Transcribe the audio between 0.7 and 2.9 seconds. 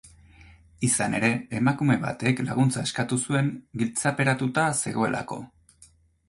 Izan ere, emakume batek laguntza